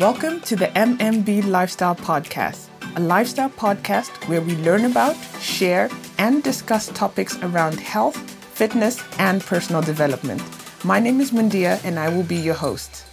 Welcome 0.00 0.40
to 0.40 0.56
the 0.56 0.66
MMB 0.66 1.46
Lifestyle 1.46 1.94
Podcast, 1.94 2.66
a 2.96 3.00
lifestyle 3.00 3.48
podcast 3.48 4.28
where 4.28 4.40
we 4.40 4.56
learn 4.56 4.86
about, 4.86 5.14
share, 5.40 5.88
and 6.18 6.42
discuss 6.42 6.88
topics 6.88 7.38
around 7.44 7.78
health, 7.78 8.16
fitness, 8.56 9.00
and 9.20 9.40
personal 9.40 9.82
development. 9.82 10.42
My 10.84 10.98
name 10.98 11.20
is 11.20 11.30
Mundia, 11.30 11.80
and 11.84 11.96
I 11.96 12.08
will 12.08 12.24
be 12.24 12.34
your 12.34 12.54
host. 12.54 13.04